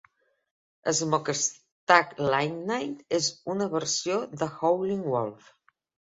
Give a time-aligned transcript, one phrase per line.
[0.99, 5.53] "Smokestack Lightning" és una versió de Howlin' Wolf.